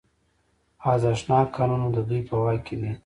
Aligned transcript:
ارزښتناک 0.91 1.47
کانونه 1.57 1.87
د 1.95 1.97
دوی 2.09 2.21
په 2.29 2.35
واک 2.41 2.59
کې 2.67 2.75
دي 2.81 2.91